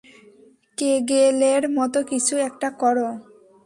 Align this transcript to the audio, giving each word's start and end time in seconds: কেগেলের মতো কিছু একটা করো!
কেগেলের 0.77 1.63
মতো 1.77 1.99
কিছু 2.11 2.33
একটা 2.47 2.67
করো! 2.81 3.07